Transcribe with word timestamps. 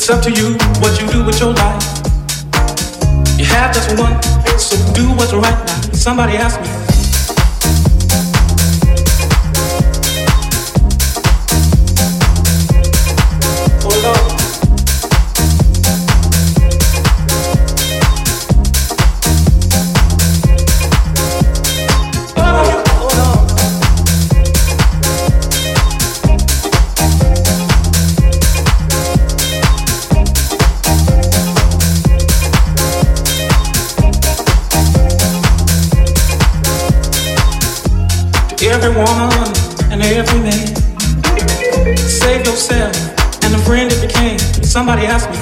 It's 0.00 0.08
up 0.08 0.22
to 0.22 0.30
you 0.30 0.54
what 0.80 0.98
you 0.98 1.06
do 1.08 1.22
with 1.22 1.38
your 1.40 1.52
life. 1.52 1.84
You 3.38 3.44
have 3.44 3.74
just 3.74 3.98
one, 3.98 4.16
so 4.58 4.74
do 4.94 5.06
what's 5.10 5.34
right 5.34 5.42
now. 5.42 5.92
Somebody 5.92 6.38
asked 6.38 6.62
me. 6.62 6.79
Somebody 44.70 45.04
asked 45.04 45.28
me. 45.30 45.39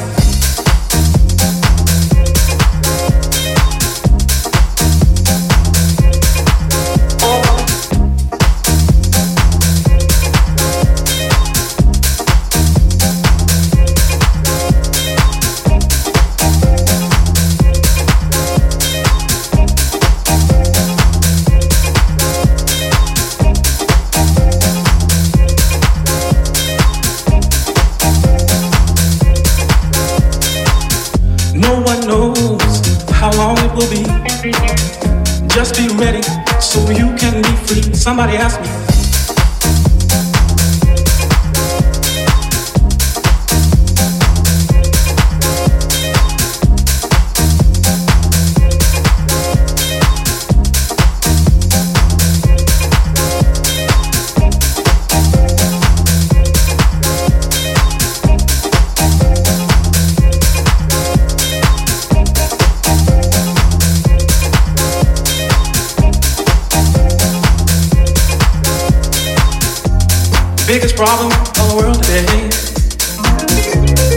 Biggest 70.68 70.96
problem 70.96 71.32
of 71.32 71.54
the 71.70 71.76
world 71.76 72.02
today. 72.02 72.44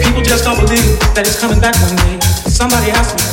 People 0.04 0.22
just 0.22 0.44
don't 0.44 0.60
believe 0.60 1.00
that 1.16 1.24
it's 1.26 1.40
coming 1.40 1.62
back 1.62 1.76
one 1.80 1.96
day. 1.96 2.20
Somebody 2.50 2.92
asked 2.92 3.16
me. 3.16 3.31